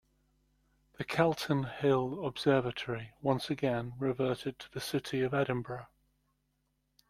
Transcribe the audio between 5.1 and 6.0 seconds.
of Edinburgh.